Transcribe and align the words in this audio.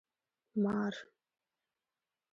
🪱 0.53 0.55
مار 0.63 0.93